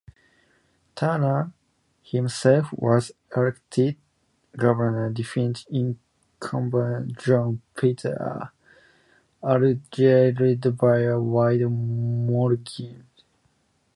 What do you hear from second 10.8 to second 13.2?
a wide margin.